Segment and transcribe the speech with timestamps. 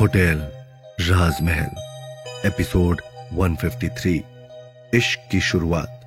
[0.00, 0.38] Hotel,
[1.00, 1.70] राजमहल,
[2.46, 3.00] episode
[3.32, 4.22] 153
[4.94, 6.00] इश्क की शुरुआत।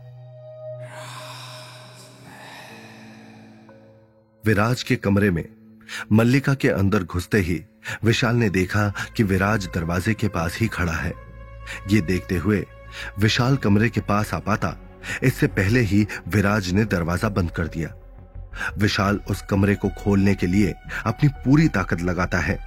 [4.45, 5.45] विराज के कमरे में,
[6.11, 7.65] मल्लिका के अंदर घुसते ही,
[8.03, 11.13] विशाल ने देखा कि विराज दरवाजे के पास ही खड़ा है।
[11.89, 12.65] ये देखते हुए,
[13.19, 14.77] विशाल कमरे के पास आ पाता,
[15.23, 17.93] इससे पहले ही विराज ने दरवाज़ा बंद कर दिया।
[18.77, 20.73] विशाल उस कमरे को खोलने के लिए
[21.05, 22.59] अपनी पूरी ताकत लगाता है।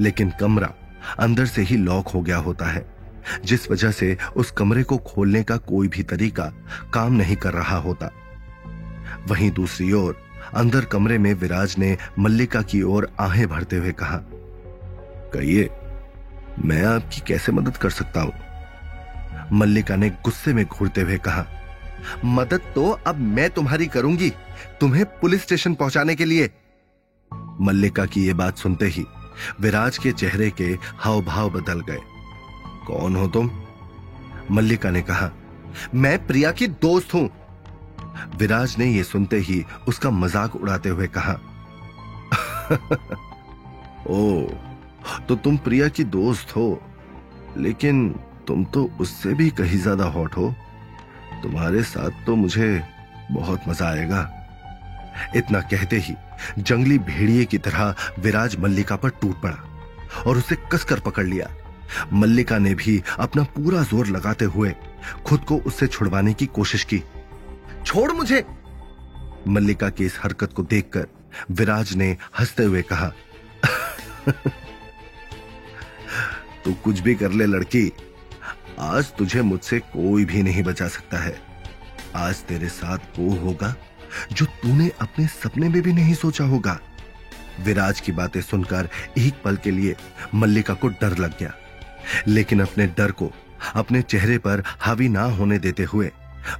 [0.00, 0.72] लेकिन कमरा
[1.18, 2.86] अंदर से ही लॉक हो गया होता है,
[3.44, 6.52] जिस वजह से उस कमरे को खोलने का कोई भी तरीका
[6.94, 8.10] काम नहीं कर रहा होता।
[9.28, 10.22] वहीं दूसरी ओर,
[10.54, 14.20] अंदर कमरे में विराज ने मल्लिका की ओर आहें भरते हुए कहा,
[15.34, 15.70] कहिए,
[16.64, 18.32] मैं आपकी कैसे मदद कर सकता हूँ?
[19.52, 21.46] मल्लिका ने गुस्से में घूरते हुए कहा
[22.26, 24.30] मदद तो अब मैं तुम्हारी करूँगी।
[24.80, 26.50] तुम्हें पुलिस स्टेशन पहुँचाने के लिए।
[27.60, 29.04] मल्लिका की यह बात सुनते ही
[29.60, 30.64] विराज के चेहरे के
[30.98, 32.00] हाव भाव बदल गए।
[32.86, 33.50] कौन हो तुम?
[34.50, 35.30] मल्लिका ने कहा,
[35.94, 37.28] मैं प्रिया की दोस्त हूँ।
[38.38, 41.32] विराज ने यह सुनते ही उसका मज़ाक उड़ाते हुए कहा,
[44.08, 44.42] ओ
[45.28, 46.82] तो तुम प्रिया की दोस्त हो,
[47.56, 48.08] लेकिन
[48.46, 50.54] तुम तो उससे भी कहीं ज़्यादा हॉट हो।
[51.42, 52.82] तुम्हारे साथ तो मुझे
[53.30, 54.20] बहुत मज़ा आएगा।
[55.36, 56.14] इतना कहते ही
[56.58, 61.48] जंगली भेड़िए की तरह विराज मल्लिका पर टूट पड़ा और उसे कसकर पकड़ लिया।
[62.12, 64.74] मल्लिका ने भी अपना पूरा ज़ोर लगाते हुए
[65.26, 67.02] खुद को उससे छुड़वाने की कोशिश की।
[67.86, 68.44] छोड़ मुझे!
[69.48, 71.06] मल्लिका की इस हरकत को देखकर
[71.50, 73.12] विराज ने हँसते हुए कहा,
[76.64, 77.92] तू कुछ भी कर ले, लड़की।
[78.82, 81.34] आज तुझे मुझसे कोई भी नहीं बचा सकता है।
[82.16, 83.74] आज तेरे साथ वो होगा
[84.32, 86.78] जो तूने अपने सपने में भी नहीं सोचा होगा।
[87.60, 88.88] विराज की बातें सुनकर
[89.18, 89.96] एक पल के लिए
[90.34, 91.52] मल्लिका को डर लग गया।
[92.26, 93.30] लेकिन अपने डर को
[93.74, 96.10] अपने चेहरे पर हावी ना होने देते हुए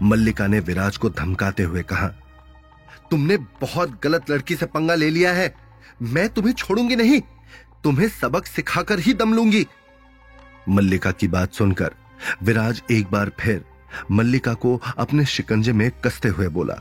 [0.03, 2.09] मल्लिका ने विराज को धमकाते हुए कहा,
[3.11, 5.55] तुमने बहुत गलत लड़की से पंगा ले लिया है।
[6.03, 7.21] मैं तुम्हें छोड़ूँगी नहीं।
[7.85, 9.67] तुम्हें सबक सिखाकर ही दम लूँगी।
[10.69, 11.95] मल्लिका की बात सुनकर
[12.43, 13.65] विराज एक बार फिर
[14.11, 16.75] मल्लिका को अपने शिकंजे में कसते हुए बोला,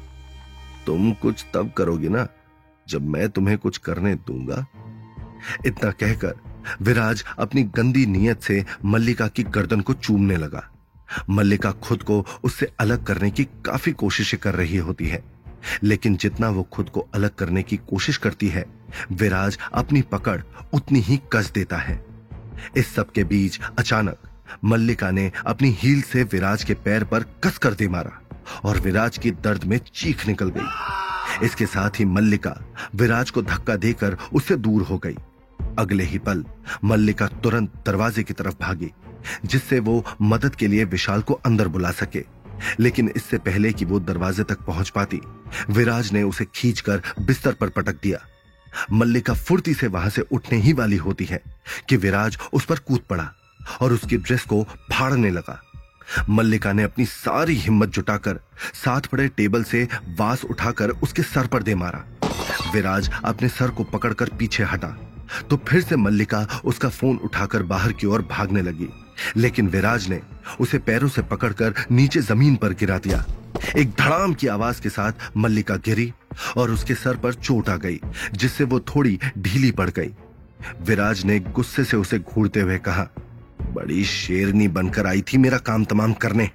[0.85, 2.27] तुम कुछ तब करोगी ना
[2.87, 4.65] जब मैं तुम्हें कुछ करने दूँगा?
[5.65, 6.35] इतना कहकर
[6.81, 10.63] विराज अपनी गंदी नीयत से मल्लिका की गर्दन को चूमने लगा।
[11.29, 15.23] मल्लिका खुद को उससे अलग करने की काफ़ी कोशिशें कर रही होती है,
[15.83, 18.65] लेकिन जितना वो खुद को अलग करने की कोशिश करती है,
[19.11, 20.41] विराज अपनी पकड़
[20.73, 22.03] उतनी ही कस देता है।
[22.77, 24.17] इस सब के बीच अचानक
[24.65, 28.19] मल्लिका ने अपनी हील से विराज के पैर पर कसकर दे मारा
[28.63, 32.55] और विराज की दर्द में चीख निकल गई। इसके साथ ही मल्लिका
[32.95, 35.15] विराज को धक्का देकर उससे दूर हो गई।
[35.79, 36.45] अगले ही पल
[36.83, 38.91] मल्लिका तुरंत दरवाजे की तरफ़ भागी,
[39.45, 42.23] जिससे वो मदद के लिए विशाल को अंदर बुला सके।
[42.79, 45.21] लेकिन इससे पहले कि वो दरवाजे तक पहुँच पाती,
[45.69, 48.19] विराज ने उसे खींचकर बिस्तर पर पटक दिया।
[48.91, 51.41] मल्लिका फुर्ती से वहाँ से उठने ही वाली होती है
[51.89, 53.33] कि विराज उस पर कूद पड़ा।
[53.81, 54.63] और उसकी ड्रेस को
[54.93, 55.61] फाड़ने लगा।
[56.29, 58.39] मल्लिका ने अपनी सारी हिम्मत जुटाकर
[58.73, 59.87] साथ पड़े टेबल से
[60.19, 62.03] वास उठाकर उसके सर पर दे मारा।
[62.73, 64.87] विराज अपने सर को पकड़कर पीछे हटा।
[65.49, 68.87] तो फिर से मल्लिका उसका फ़ोन उठाकर बाहर की ओर भागने लगी।
[69.37, 70.21] लेकिन विराज ने
[70.59, 73.25] उसे पैरों से पकड़कर नीचे ज़मीन पर गिरा दिया।
[73.77, 76.13] एक धड़ाम की आवाज़ के साथ मल्लिका गिरी
[76.57, 77.99] और उसके सर पर चोट आ गई,
[78.33, 80.13] जिससे वो थोड़ी ढीली पड़ गई।
[80.81, 83.07] विराज ने गुस्से से उसे घूरते हुए कहा
[83.73, 86.49] बड़ी शेरनी बनकर आई थी मेरा काम तमाम करने।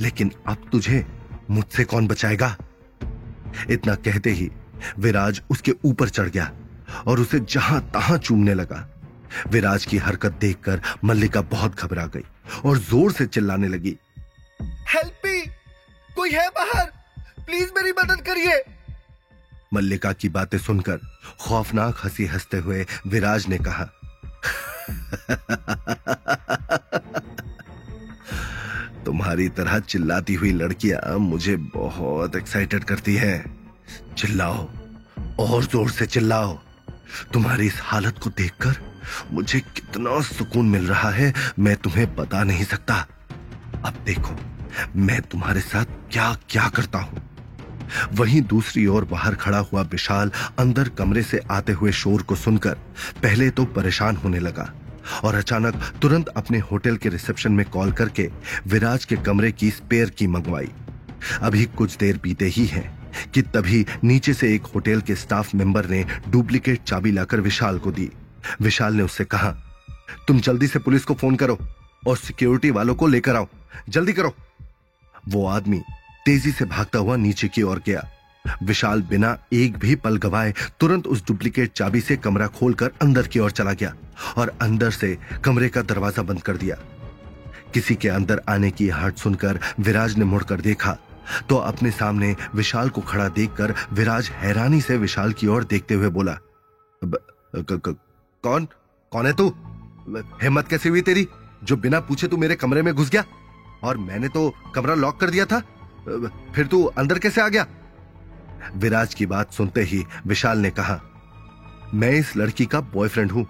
[0.00, 1.06] लेकिन अब तुझे
[1.50, 2.56] मुझसे कौन बचाएगा?
[3.70, 4.50] इतना कहते ही
[4.98, 6.50] विराज उसके ऊपर चढ़ गया
[7.06, 8.88] और उसे जहाँ तहां चूमने लगा।
[9.48, 12.24] विराज की हरकत देखकर मल्लिका बहुत घबरा गई
[12.64, 13.96] और ज़ोर से चिल्लाने लगी।
[14.62, 15.40] Help me!
[16.16, 16.86] कोई है बाहर?
[17.46, 18.62] प्लीज़ मेरी मदद करिए!
[19.74, 21.00] मल्लिका की बातें सुनकर
[21.40, 23.88] खौफनाक हँसी हँसते हुए विराज ने कहा
[29.28, 33.36] तुम्हारी तरह चिल्लाती हुई लड़कियाँ मुझे बहुत एक्साइटेड करती हैं।
[34.16, 34.56] चिल्लाओ,
[35.40, 36.56] और ज़ोर से चिल्लाओ।
[37.32, 38.76] तुम्हारी इस हालत को देखकर
[39.32, 42.94] मुझे कितना सुकून मिल रहा है, मैं तुम्हें बता नहीं सकता।
[43.84, 44.36] अब देखो,
[44.96, 47.22] मैं तुम्हारे साथ क्या क्या करता हूँ।
[48.14, 52.78] वहीं दूसरी ओर बाहर खड़ा हुआ विशाल अंदर कमरे से आते हुए शोर को सुनकर
[53.22, 54.72] पहले तो परेशान होने लगा।
[55.24, 58.30] और अचानक तुरंत अपने होटल के रिसेप्शन में कॉल करके
[58.66, 60.70] विराज के कमरे की स्पेयर की मंगवाई।
[61.42, 62.98] अभी कुछ देर बीते ही है
[63.34, 67.92] कि तभी नीचे से एक होटल के स्टाफ मेंबर ने डुप्लीकेट चाबी लाकर विशाल को
[67.92, 68.10] दी।
[68.60, 69.50] विशाल ने उससे कहा,
[70.28, 71.58] तुम जल्दी से पुलिस को फ़ोन करो
[72.06, 73.46] और सिक्योरिटी वालों को लेकर आओ।
[73.88, 74.34] जल्दी करो।
[75.28, 75.82] वो आदमी
[76.26, 78.08] तेज़ी से भागता हुआ नीचे की ओर गया।
[78.62, 83.38] विशाल बिना एक भी पल गवाए तुरंत उस डुप्लीकेट चाबी से कमरा खोलकर अंदर की
[83.38, 83.94] ओर चला गया
[84.36, 86.76] और अंदर से कमरे का दरवाज़ा बंद कर दिया।
[87.74, 90.96] किसी के अंदर आने की आहट सुनकर विराज ने मुड़कर देखा
[91.48, 96.08] तो अपने सामने विशाल को खड़ा देखकर विराज हैरानी से विशाल की ओर देखते हुए
[96.08, 96.38] बोला
[97.54, 98.64] कौन?
[99.12, 99.48] कौन है तू?
[100.42, 101.26] हिम्मत कैसे हुई तेरी?
[101.64, 103.24] जो बिना पूछे तू मेरे कमरे में घुस गया?
[103.84, 105.60] और मैंने तो कमरा लॉक कर दिया था?
[106.54, 107.66] फिर तू अंदर कैसे आ गया?
[108.76, 111.00] विराज की बात सुनते ही विशाल ने कहा,
[111.94, 113.46] मैं इस लड़की का बॉयफ्रेंड हूँ,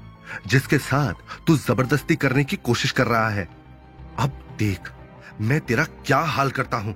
[0.47, 3.49] जिसके साथ तू ज़बरदस्ती करने की कोशिश कर रहा है।
[4.19, 4.91] अब देख,
[5.41, 6.95] मैं तेरा क्या हाल करता हूँ?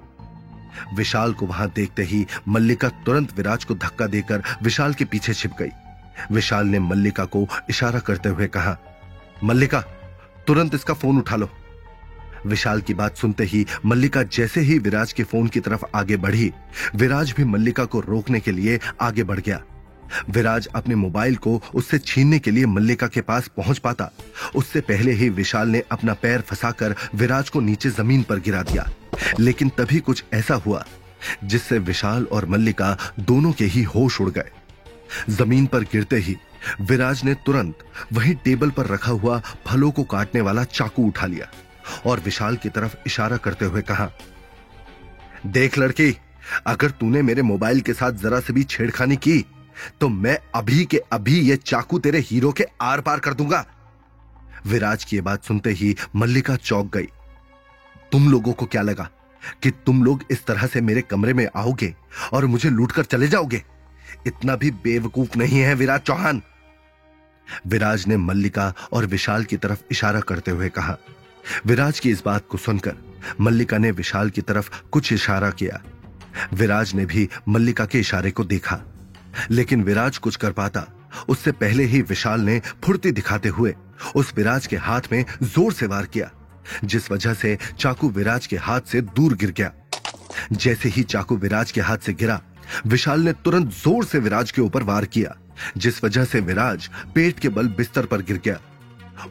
[0.97, 5.53] विशाल को वहाँ देखते ही मल्लिका तुरंत विराज को धक्का देकर विशाल के पीछे छिप
[5.59, 5.71] गई।
[6.33, 8.77] विशाल ने मल्लिका को इशारा करते हुए कहा,
[9.45, 9.81] मल्लिका,
[10.47, 11.49] तुरंत इसका फ़ोन उठा लो।
[12.47, 16.53] विशाल की बात सुनते ही मल्लिका जैसे ही विराज के फ़ोन की तरफ़ आगे बढ़ी,
[16.95, 19.63] विराज भी मल्लिका को रोकने के लिए आगे बढ़ गया।
[20.31, 24.11] विराज अपने मोबाइल को उससे छीनने के लिए मल्लिका के पास पहुँच पाता।
[24.55, 28.89] उससे पहले ही विशाल ने अपना पैर फंसाकर विराज को नीचे ज़मीन पर गिरा दिया।
[29.41, 30.85] लेकिन तभी कुछ ऐसा हुआ,
[31.45, 34.51] जिससे विशाल और मल्लिका दोनों के ही होश उड़ गए।
[35.31, 36.37] ज़मीन पर गिरते ही
[36.81, 37.79] विराज ने तुरंत
[38.13, 41.47] वही टेबल पर रखा हुआ फलों को काटने वाला चाकू उठा लिया।
[42.07, 44.11] और विशाल की तरफ़ इशारा करते हुए कहा,
[45.47, 46.17] देख लड़की,
[46.67, 49.45] अगर तूने मेरे मोबाइल के साथ जरा से भी छेड़खानी की
[50.01, 53.65] तो मैं अभी के अभी ये चाकू तेरे हीरो के आर पार कर दूँगा.
[54.67, 57.09] विराज की बात सुनते ही मल्लिका चौक गई।
[58.13, 59.09] तुम लोगों को क्या लगा
[59.63, 61.95] कि तुम लोग इस तरह से मेरे कमरे में आओगे
[62.33, 63.63] और मुझे लूटकर चले जाओगे?
[64.27, 66.43] इतना भी बेवकूफ़ नहीं है विराज चौहान.
[67.67, 70.97] विराज ने मल्लिका और विशाल की तरफ़ इशारा करते हुए कहा
[71.67, 72.97] विराज की इस बात को सुनकर
[73.41, 75.81] मल्लिका ने विशाल की तरफ़ कुछ इशारा किया।
[76.55, 78.81] विराज ने भी मल्लिका के इशारे को देखा।
[79.51, 80.87] लेकिन विराज कुछ कर पाता।
[81.29, 83.75] उससे पहले ही विशाल ने फुर्ती दिखाते हुए
[84.17, 86.31] उस विराज के हाथ में ज़ोर से वार किया,
[86.85, 89.73] जिस वजह से चाकू विराज के हाथ से दूर गिर गया।
[90.53, 92.41] जैसे ही चाकू विराज के हाथ से गिरा,
[92.87, 95.37] विशाल ने तुरंत ज़ोर से विराज के ऊपर वार किया,
[95.77, 98.59] जिस वजह से विराज पेट के बल बिस्तर पर गिर गया।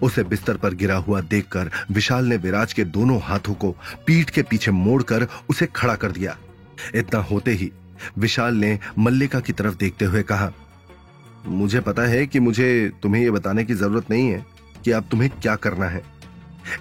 [0.01, 3.71] उसे बिस्तर पर गिरा हुआ देखकर विशाल ने विराज के दोनों हाथों को
[4.07, 6.37] पीठ के पीछे मोड़कर उसे खड़ा कर दिया।
[6.95, 7.71] इतना होते ही
[8.17, 10.51] विशाल ने मल्लिका की तरफ़ देखते हुए कहा,
[11.45, 14.45] मुझे पता है कि मुझे तुम्हें यह बताने की ज़रूरत नहीं है
[14.85, 16.03] कि अब तुम्हें क्या करना है।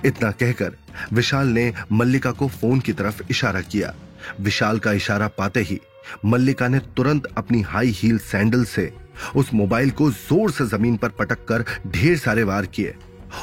[0.05, 0.77] इतना कहकर
[1.13, 3.95] विशाल ने मल्लिका को फ़ोन की तरफ़ इशारा किया।
[4.41, 5.81] विशाल का इशारा पाते ही
[6.25, 8.93] मल्लिका ने तुरंत अपनी हाई हील सैंडल से
[9.37, 12.95] उस मोबाइल को ज़ोर से ज़मीन पर पटक कर ढेर सारे वार किए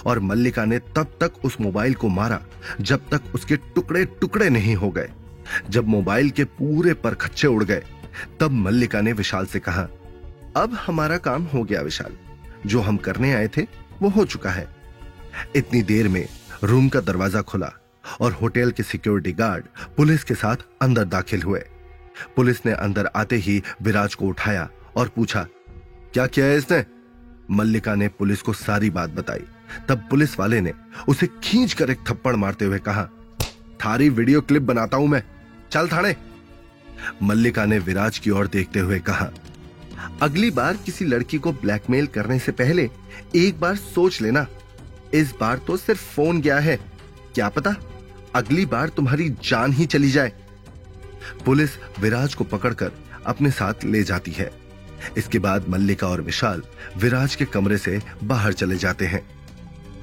[0.06, 2.42] और मल्लिका ने तब तक उस मोबाइल को मारा,
[2.82, 5.10] जब तक उसके टुकड़े टुकड़े नहीं हो गए।
[5.70, 7.84] जब मोबाइल के पूरे पर खच्चे उड़ गए,
[8.40, 9.88] तब मल्लिका ने विशाल से कहा,
[10.58, 12.18] अब हमारा काम हो गया विशाल।
[12.66, 13.62] जो हम करने आए थे,
[14.02, 14.68] वो हो चुका है।
[15.56, 16.28] इतनी देर में
[16.64, 17.72] रूम का दरवाज़ा खुला
[18.22, 19.66] और होटल के सिक्योरिटी गार्ड
[19.98, 21.60] पुलिस के साथ अंदर दाखिल हुए।
[22.36, 25.46] पुलिस ने अंदर आते ही विराज को उठाया और पूछा
[26.18, 26.84] क्या किया है इसने?
[27.52, 29.44] मल्लिका ने पुलिस को सारी बात बताई।
[29.90, 30.74] तब पुलिस वाले ने
[31.10, 33.04] उसे खींच कर एक थप्पड़ मारते हुए कहा,
[33.80, 35.22] थारी वीडियो क्लिप बनाता हूँ मैं।
[35.72, 36.16] चल थाने।
[37.24, 39.30] मल्लिका ने विराज की ओर देखते हुए कहा,
[40.22, 42.90] अगली बार किसी लड़की को ब्लैकमेल करने से पहले
[43.36, 44.48] एक बार सोच लेना।
[45.14, 46.80] इस बार तो सिर्फ़ फ़ोन गया है।
[47.36, 47.76] क्या पता
[48.36, 50.34] अगली बार तुम्हारी जान ही चली जाए।
[51.46, 54.67] पुलिस विराज को पकड़कर अपने साथ ले जाती है।
[55.18, 56.64] इसके बाद मल्लिका और विशाल
[56.98, 59.22] विराज के कमरे से बाहर चले जाते हैं।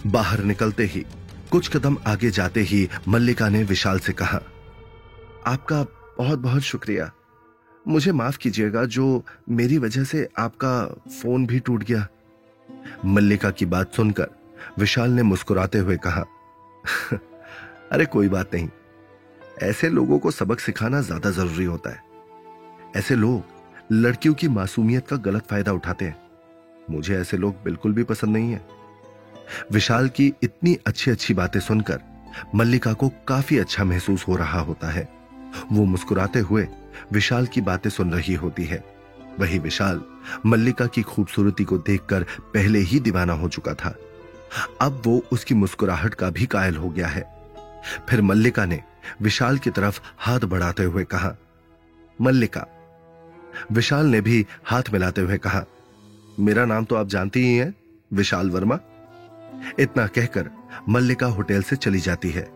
[0.07, 1.05] बाहर निकलते ही,
[1.51, 4.41] कुछ कदम आगे जाते ही मल्लिका ने विशाल से कहा,
[5.47, 5.83] आपका
[6.19, 7.11] बहुत बहुत शुक्रिया।
[7.89, 12.07] मुझे माफ़ कीजिएगा जो मेरी वजह से आपका फ़ोन भी टूट गया।
[13.05, 14.29] मल्लिका की बात सुनकर
[14.79, 16.25] विशाल ने मुस्कुराते हुए कहा,
[17.93, 18.69] अरे कोई बात नहीं।
[19.63, 22.03] ऐसे लोगों को सबक सिखाना ज़्यादा ज़रूरी होता है।
[22.97, 23.54] ऐसे लोग
[23.95, 26.17] लड़कियों की मासूमियत का गलत फ़ायदा उठाते हैं।
[26.91, 28.67] मुझे ऐसे लोग बिल्कुल भी पसंद नहीं है।
[29.73, 32.01] विशाल की इतनी अच्छी अच्छी बातें सुनकर
[32.55, 35.09] मल्लिका को काफ़ी अच्छा महसूस हो रहा होता है।
[35.73, 36.67] वो मुस्कुराते हुए
[37.13, 38.85] विशाल की बातें सुन रही होती है।
[39.39, 40.03] वही विशाल
[40.47, 43.97] मल्लिका की खूबसूरती को देखकर पहले ही दीवाना हो चुका था।
[44.81, 47.25] अब वो उसकी मुस्कुराहट का भी कायल हो गया है।
[48.09, 48.83] फिर मल्लिका ने
[49.23, 51.37] विशाल की तरफ़ हाथ बढ़ाते हुए कहा,
[52.21, 52.67] मल्लिका
[53.73, 55.65] विशाल ने भी हाथ मिलाते हुए कहा,
[56.41, 57.75] मेरा नाम तो आप जानती ही हैं,
[58.13, 58.79] विशाल वर्मा।
[59.79, 60.51] इतना कहकर
[60.89, 62.49] मल्लिका होटल से चली जाती है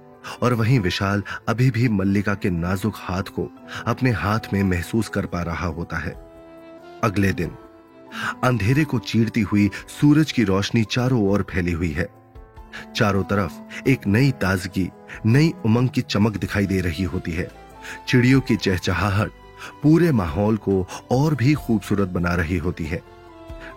[0.42, 3.50] और वहीं विशाल अभी भी मल्लिका के नाजुक हाथ को
[3.86, 6.12] अपने हाथ में महसूस कर पा रहा होता है।
[7.04, 7.56] अगले दिन
[8.44, 12.08] अंधेरे को चीरती हुई सूरज की रोशनी चारों ओर फैली हुई है।
[12.96, 14.88] चारों तरफ़ एक नई ताजगी,
[15.26, 17.50] नई उमंग की चमक दिखाई दे रही होती है।
[18.08, 19.30] चिड़ियों की चहचहाहट
[19.82, 23.02] पूरे माहौल को और भी खूबसूरत बना रही होती है।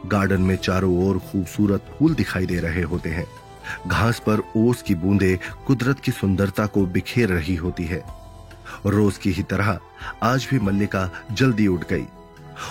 [0.06, 3.26] गार्डन में चारों ओर खूबसूरत फूल दिखाई दे रहे होते हैं।
[3.88, 8.04] घास पर ओस की बूंदें कुदरत की सुंदरता को बिखेर रही होती है।
[8.86, 9.80] रोज की ही तरह
[10.24, 12.06] आज भी मल्लिका जल्दी उठ गई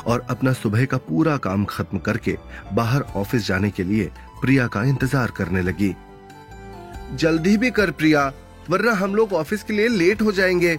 [0.06, 2.36] और अपना सुबह का पूरा काम खत्म करके
[2.72, 5.94] बाहर ऑफ़िस जाने के लिए प्रिया का इंतज़ार करने लगी।
[7.14, 8.32] जल्दी भी कर प्रिया,
[8.70, 10.72] वरना हम लोग ऑफ़िस के लिए लेट हो जाएँगे।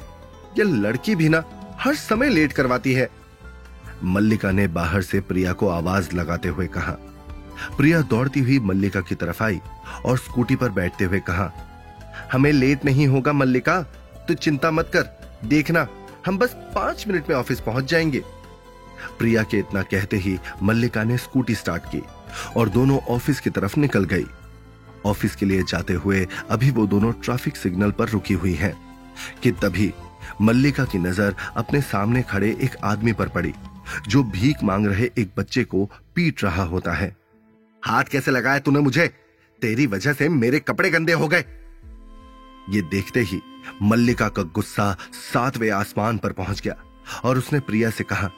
[0.58, 1.44] ये लड़की भी ना
[1.82, 3.10] हर समय लेट करवाती है।
[4.04, 6.92] मल्लिका ने बाहर से प्रिया को आवाज़ लगाते हुए कहा।
[7.78, 9.60] प्रिया दौड़ती हुई मल्लिका की तरफ़ आई
[10.06, 11.52] और स्कूटी पर बैठते हुए कहा,
[12.32, 13.82] हमें लेट नहीं होगा मल्लिका,
[14.28, 15.10] तू चिंता मत कर,
[15.46, 15.88] देखना,
[16.26, 18.22] हम बस पाँच मिनट में ऑफ़िस पहुँच जाएँगे।
[19.20, 22.02] प्रिया के इतना कहते ही मल्लिका ने स्कूटी स्टार्ट की
[22.58, 24.26] और दोनों ऑफ़िस की तरफ़ निकल गई।
[25.06, 28.74] ऑफ़िस के लिए जाते हुए अभी वो दोनों ट्रैफ़िक सिग्नल पर रुकी हुई हैं
[29.44, 29.92] कि तभी
[30.42, 33.54] मल्लिका की नज़र अपने सामने खड़े एक आदमी पर पड़ी,
[34.08, 35.86] जो भीख मांग रहे एक बच्चे को
[36.16, 37.16] पीट रहा होता है।
[37.84, 39.08] हाथ कैसे लगाया तूने मुझे?
[39.62, 41.46] तेरी वजह से मेरे कपड़े गंदे हो गए।
[42.70, 43.42] ये देखते ही
[43.84, 46.76] मल्लिका का गुस्सा सातवें आसमान पर पहुँच गया
[47.24, 48.30] और उसने प्रिया से कहा,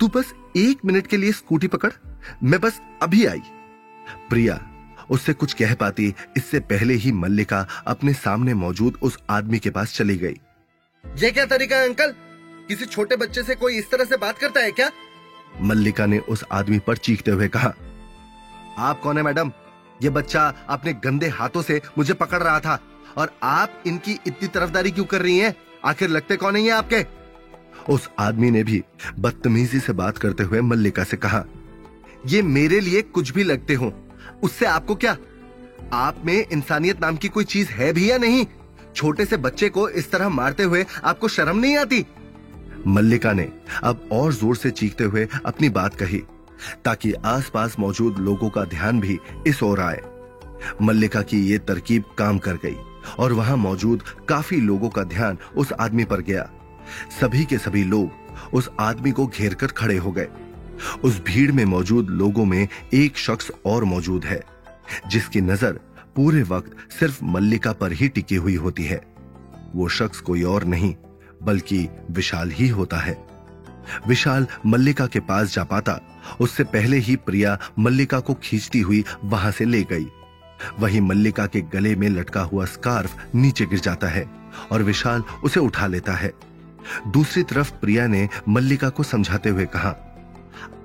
[0.00, 1.90] तू बस एक मिनट के लिए स्कूटी पकड़,
[2.44, 3.42] मैं बस अभी आई।
[4.30, 4.60] प्रिया
[5.10, 9.94] उससे कुछ कह पाती, इससे पहले ही मल्लिका अपने सामने मौजूद उस आदमी के पास
[9.94, 10.36] चली गई।
[11.16, 12.14] ये क्या तरीका है, अंकल?
[12.68, 14.90] किसी छोटे बच्चे से कोई इस तरह से बात करता है क्या?
[15.60, 17.74] मल्लिका ने उस आदमी पर चीखते हुए कहा,
[18.78, 19.52] आप कौन है, मैडम?
[20.02, 22.78] ये बच्चा अपने गंदे हाथों से मुझे पकड़ रहा था।
[23.16, 25.54] और आप इनकी इतनी तरफदारी क्यों कर रही हैं?
[25.84, 27.04] आखिर लगते कौन है आपके?
[27.92, 28.82] उस आदमी ने भी
[29.18, 31.44] बदतमीजी से बात करते हुए मल्लिका से कहा,
[32.26, 33.92] ये मेरे लिए कुछ भी लगते हो,
[34.42, 35.16] उससे आपको क्या?
[35.92, 38.46] आप में इंसानियत नाम की कोई चीज़ है भी या नहीं?
[38.96, 42.04] छोटे से बच्चे को इस तरह मारते हुए आपको शर्म नहीं आती?
[42.86, 43.48] मल्लिका ने
[43.84, 46.22] अब और ज़ोर से चीखते हुए अपनी बात कही,
[46.84, 50.00] ताकि आसपास मौजूद लोगों का ध्यान भी इस ओर आए।
[50.82, 52.76] मल्लिका की ये तरकीब काम कर गई,
[53.18, 56.48] और वहाँ मौजूद काफ़ी लोगों का ध्यान उस आदमी पर गया।
[57.20, 60.28] सभी के सभी लोग उस आदमी को घेर कर खड़े हो गए।
[61.04, 64.42] उस भीड़ में मौजूद लोगों में एक शख्स और मौजूद है,
[65.08, 65.78] जिसकी नज़र
[66.16, 69.00] पूरे वक्त सिर्फ़ मल्लिका पर ही टिकी हुई होती है।
[69.74, 70.94] वो शख्स कोई और नहीं,
[71.42, 73.16] बल्कि विशाल ही होता है।
[74.08, 76.00] विशाल मल्लिका के पास जा पाता,
[76.40, 80.06] उससे पहले ही प्रिया मल्लिका को खींचती हुई वहाँ से ले गई।
[80.78, 84.24] वही मल्लिका के गले में लटका हुआ स्कार्फ नीचे गिर जाता है
[84.72, 86.32] और विशाल उसे उठा लेता है।
[87.06, 89.90] दूसरी तरफ़ प्रिया ने मल्लिका को समझाते हुए कहा,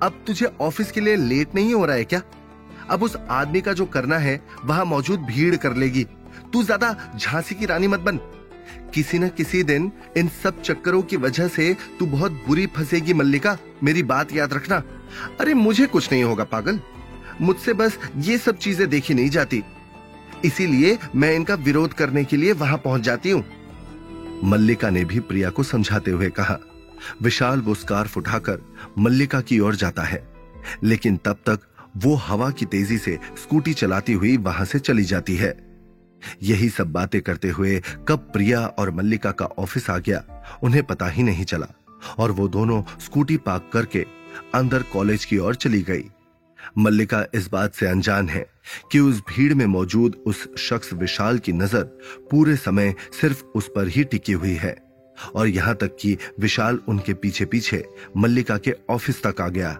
[0.02, 2.20] अब तुझे ऑफ़िस के लिए लेट नहीं हो रहा है क्या?
[2.90, 6.04] अब उस आदमी का जो करना है, वहाँ मौजूद भीड़ कर लेगी।
[6.52, 8.16] तू ज़्यादा झांसी की रानी मत बन।
[8.94, 13.56] किसी न किसी दिन इन सब चक्करों की वजह से तू बहुत बुरी फंसेगी, मल्लिका।
[13.84, 14.82] मेरी बात याद रखना।
[15.40, 16.80] अरे, मुझे कुछ नहीं होगा, पागल।
[17.40, 19.62] मुझसे बस ये सब चीज़ें देखी नहीं जाती।
[20.44, 23.44] इसीलिए मैं इनका विरोध करने के लिए वहाँ पहुँच जाती हूँ।
[24.44, 26.58] मल्लिका ने भी प्रिया को समझाते हुए कहा।
[27.22, 28.60] विशाल वो स्कार्फ उठाकर
[28.98, 30.28] मल्लिका की ओर जाता है।
[30.82, 31.60] लेकिन तब तक
[31.96, 35.54] वो हवा की तेज़ी से स्कूटी चलाती हुई वहाँ से चली जाती है।
[36.42, 40.22] यही सब बातें करते हुए कब प्रिया और मल्लिका का ऑफ़िस आ गया,
[40.62, 41.66] उन्हें पता ही नहीं चला,
[42.18, 44.04] और वो दोनों स्कूटी पार्क करके
[44.54, 46.04] अंदर कॉलेज की ओर चली गई।
[46.78, 48.46] मल्लिका इस बात से अनजान है
[48.92, 51.82] कि उस भीड़ में मौजूद उस शख्स विशाल की नज़र
[52.30, 54.76] पूरे समय सिर्फ़ उस पर ही टिकी हुई है,
[55.34, 57.84] और यहाँ तक कि विशाल उनके पीछे पीछे
[58.16, 59.78] मल्लिका के ऑफ़िस तक आ गया।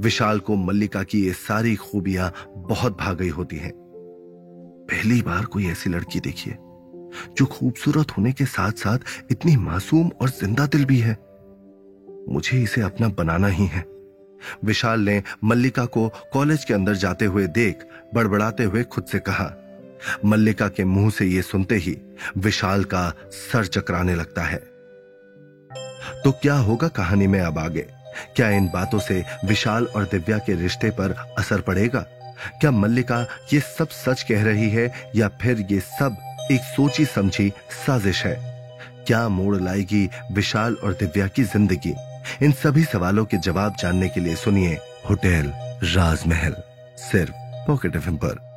[0.00, 3.72] विशाल को मल्लिका की ये सारी खूबियाँ बहुत भाग गई होती हैं।
[4.90, 6.54] पहली बार कोई ऐसी लड़की देखिए,
[7.38, 8.98] जो खूबसूरत होने के साथ साथ
[9.30, 11.16] इतनी मासूम और ज़िंदा दिल भी है।
[12.28, 13.84] मुझे इसे अपना बनाना ही है।
[14.64, 17.84] विशाल ने मल्लिका को कॉलेज के अंदर जाते हुए देख,
[18.14, 19.50] बड़बड़ाते हुए खुद से कहा।
[20.24, 21.96] मल्लिका के मुँह से यह सुनते ही
[22.36, 24.58] विशाल का सर चकराने लगता है।
[26.24, 27.86] तो क्या होगा कहानी में अब आगे?
[28.36, 32.00] क्या इन बातों से विशाल और दिव्या के रिश्ते पर असर पड़ेगा?
[32.60, 36.16] क्या मल्लिका ये सब सच कह रही है या फिर ये सब
[36.52, 37.52] एक सोची समझी
[37.86, 38.34] साजिश है?
[39.06, 41.94] क्या मोड़ लाएगी विशाल और दिव्या की ज़िंदगी?
[42.42, 44.78] इन सभी सवालों के जवाब जानने के लिए सुनिए
[45.10, 45.52] होटल
[45.96, 46.54] राजमहल,
[46.96, 47.32] सिर्फ़
[47.66, 48.49] पॉकेट एफ़ पर।